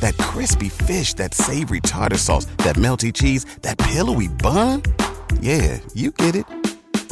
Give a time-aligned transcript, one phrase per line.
[0.00, 4.82] That crispy fish, that savory tartar sauce, that melty cheese, that pillowy bun.
[5.40, 6.44] Yeah, you get it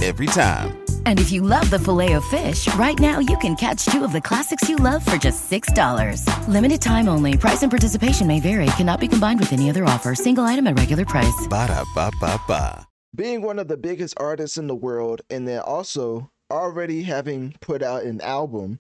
[0.03, 0.77] every time.
[1.07, 4.13] And if you love the filet of fish, right now you can catch two of
[4.13, 6.49] the classics you love for just $6.
[6.49, 7.37] Limited time only.
[7.39, 8.67] Price and participation may vary.
[8.77, 10.15] Cannot be combined with any other offer.
[10.15, 11.47] Single item at regular price.
[11.49, 12.87] Ba da ba ba ba.
[13.15, 17.83] Being one of the biggest artists in the world, and then also already having put
[17.83, 18.79] out an album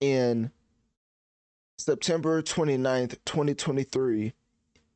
[0.00, 0.50] in
[1.80, 4.34] September 29th, 2023,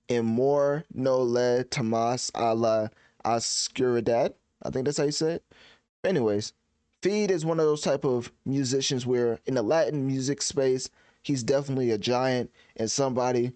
[0.09, 2.89] in Mor No Le Temas a la
[3.25, 4.35] Oscuridad.
[4.63, 5.45] I think that's how you say it.
[6.05, 6.53] Anyways,
[7.01, 10.91] Feid is one of those type of musicians where in the Latin music space,
[11.23, 13.53] he's definitely a giant and somebody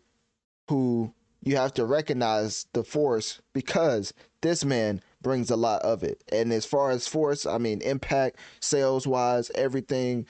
[0.70, 6.24] who you have to recognize the force because this man brings a lot of it.
[6.32, 10.24] And as far as force, I mean impact, sales wise, everything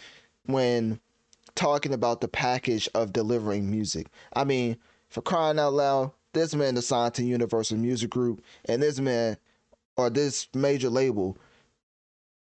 [0.46, 0.98] when
[1.58, 4.06] talking about the package of delivering music.
[4.32, 4.76] I mean,
[5.08, 9.36] for crying out loud, this man is signed to Universal Music Group, and this man
[9.96, 11.36] or this major label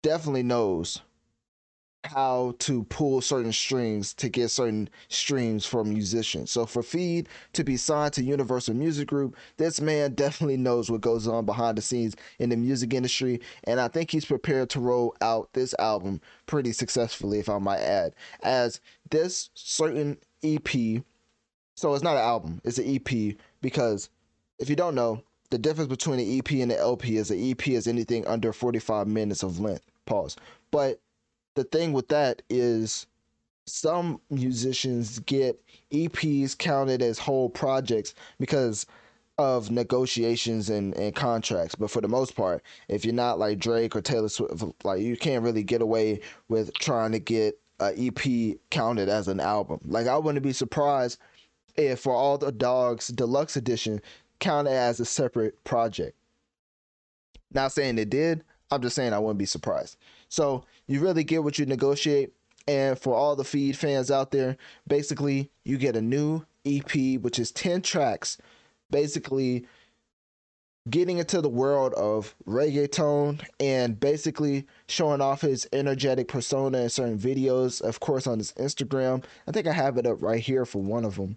[0.03, 1.03] definitely knows
[2.05, 6.51] how to pull certain strings to get certain streams for musicians.
[6.51, 11.01] So for Feid to be signed to Universal Music Group, this man definitely knows what
[11.01, 14.81] goes on behind the scenes in the music industry, and I think he's prepared to
[14.81, 18.15] roll out this album pretty successfully, if I might add.
[18.43, 18.81] As
[19.11, 20.69] this certain EP,
[21.77, 24.11] so it's not an album, it's an EP because
[24.59, 27.69] if you don't know, the difference between an EP and an LP is an EP
[27.69, 29.85] is anything under 45 minutes of length.
[30.07, 30.37] Pause.
[30.71, 31.01] But
[31.55, 33.07] the thing with that is
[33.67, 35.61] some musicians get
[35.93, 38.87] EPs counted as whole projects because
[39.39, 41.75] of negotiations and, and contracts.
[41.75, 45.17] But for the most part, if you're not like Drake or Taylor Swift, like you
[45.17, 49.81] can't really get away with trying to get an EP counted as an album.
[49.85, 51.19] Like I wouldn't be surprised
[51.77, 54.01] if for all the dogs deluxe edition
[54.41, 56.17] counted as a separate project.
[57.53, 59.99] Not saying it did, I'm just saying I wouldn't be surprised.
[60.31, 62.33] So you really get what you negotiate.
[62.67, 64.57] And for all the Feid fans out there,
[64.89, 68.39] basically you get a new EP, which is 10 tracks,
[68.91, 69.67] basically
[70.89, 77.19] getting into the world of reggaeton and basically showing off his energetic persona in certain
[77.19, 79.23] videos, of course, on his Instagram.
[79.47, 81.37] I think I have it up right here for one of them.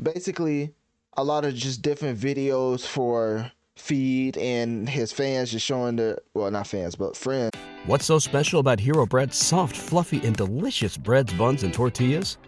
[0.00, 0.74] Basically,
[1.16, 6.50] a lot of just different videos for Feid and his fans just showing the well
[6.50, 7.50] not fans but friends
[7.86, 12.38] What's so special about Hero Bread's soft, fluffy, and delicious breads, buns, and tortillas?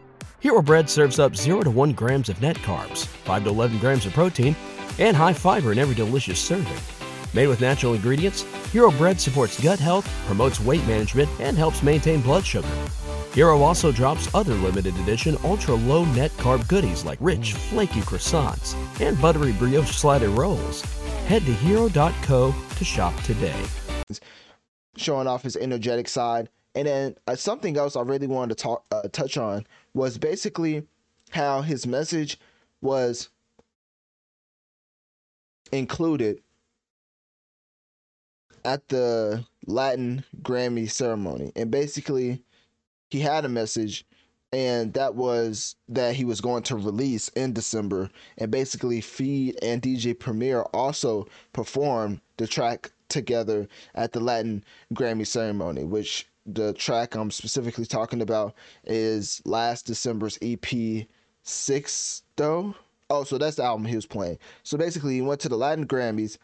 [0.41, 4.07] Hero Bread serves up 0 to 1 grams of net carbs, 5 to 11 grams
[4.07, 4.57] of protein,
[4.99, 6.73] and high fiber in every delicious serving.
[7.35, 12.23] Made with natural ingredients, Hero Bread supports gut health, promotes weight management, and helps maintain
[12.23, 12.69] blood sugar.
[13.35, 18.75] Hero also drops other limited edition ultra low net carb goodies like rich, flaky croissants
[19.03, 20.83] and buttery brioche slider rolls.
[21.27, 23.61] Head to hero.co to shop today.
[24.97, 28.85] showing off his energetic side and then uh, something else i really wanted to talk
[28.93, 30.85] uh, touch on was basically
[31.31, 32.39] how his message
[32.81, 33.29] was
[35.73, 36.41] included
[38.65, 42.43] at the latin grammy ceremony and basically
[43.11, 44.07] he had a message
[44.53, 48.11] and that was that he was going to release in December.
[48.39, 54.65] And basically, Feid and DJ Premier also performed the track together at the Latin
[54.95, 58.55] Grammy ceremony, which the track I'm specifically talking about
[58.85, 61.07] is last December's EP
[61.43, 62.75] six though.
[63.09, 64.39] Oh, so that's the album he was playing.
[64.63, 66.39] So basically, he went to the Latin Grammys,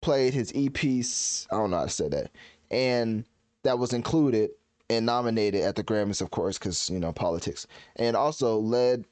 [0.00, 0.78] played his EP.
[0.82, 2.30] I don't know how to say that,
[2.70, 3.24] and
[3.62, 4.50] that was included
[4.92, 7.66] and nominated at the Grammys, of course, because you know politics,
[7.96, 9.04] and also led.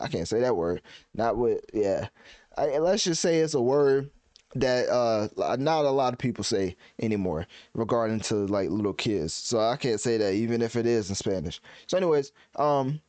[0.00, 0.82] I can't say that word.
[1.14, 2.08] Not with yeah.
[2.56, 4.10] I, let's just say it's a word
[4.54, 9.32] that uh not a lot of people say anymore regarding to like little kids.
[9.32, 11.60] So I can't say that even if it is in Spanish.
[11.86, 13.00] So anyways, um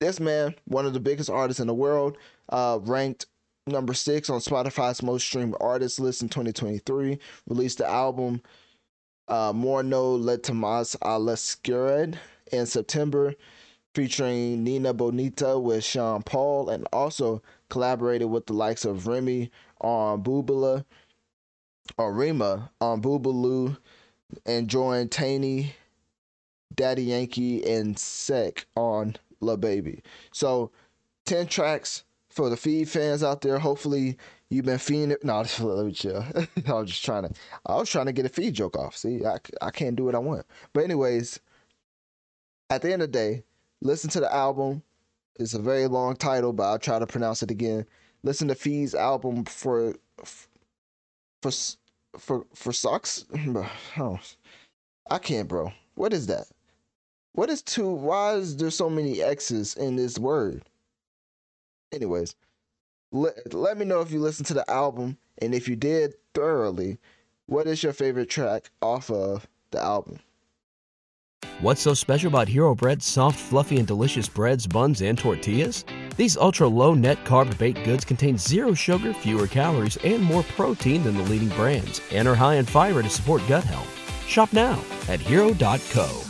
[0.00, 2.16] this man, one of the biggest artists in the world,
[2.48, 3.26] uh ranked
[3.66, 8.42] number 6 on Spotify's most streamed artist list in 2023, released the album
[9.30, 11.18] uh Morno Le Tomas a
[12.52, 13.34] in September
[13.94, 19.50] featuring Nina Bonita with Sean Paul and also collaborated with the likes of Remy
[19.80, 20.84] on Boobala
[21.96, 23.76] or Rema on Boobaloo
[24.46, 25.74] and join Taney,
[26.74, 30.02] Daddy Yankee, and Sech on La Baby.
[30.32, 30.70] So
[31.26, 33.58] 10 tracks for the Feid fans out there.
[33.58, 34.16] Hopefully
[34.48, 35.24] you've been feeding it.
[35.24, 36.24] No, let me chill.
[36.66, 37.34] I was just trying to
[37.66, 38.96] I was trying to get a feed joke off.
[38.96, 40.46] See, I, I can't do what I want.
[40.72, 41.40] But anyways,
[42.70, 43.44] at the end of the day,
[43.82, 44.82] listen to the album.
[45.38, 47.86] It's a very long title, but I'll try to pronounce it again.
[48.22, 49.94] Listen to Feid's album for
[51.42, 51.50] for
[52.18, 53.24] for for socks.
[53.98, 54.18] Oh,
[55.10, 55.72] I can't, bro.
[55.94, 56.46] What is that?
[57.32, 57.88] What is two?
[57.88, 60.62] Why is there so many X's in this word?
[61.92, 62.34] Anyways,
[63.12, 66.98] let, let me know if you listened to the album and if you did thoroughly,
[67.46, 70.20] what is your favorite track off of the album?
[71.60, 75.84] What's so special about Hero Bread's soft, fluffy, and delicious breads, buns, and tortillas?
[76.16, 81.02] These ultra low net carb baked goods contain zero sugar, fewer calories, and more protein
[81.02, 83.88] than the leading brands, and are high in fiber to support gut health.
[84.26, 86.29] Shop now at hero.co.